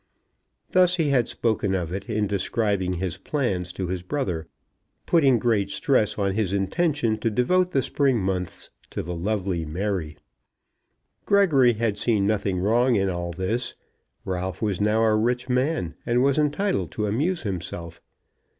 [0.71, 4.47] Thus he had spoken of it in describing his plans to his brother,
[5.05, 10.17] putting great stress on his intention to devote the spring months to the lovely Mary.
[11.27, 13.75] Gregory had seen nothing wrong in all this.
[14.25, 18.01] Ralph was now a rich man, and was entitled to amuse himself.